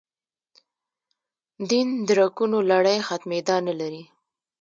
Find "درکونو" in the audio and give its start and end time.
2.07-2.57